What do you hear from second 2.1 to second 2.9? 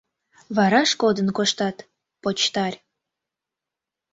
почтарь.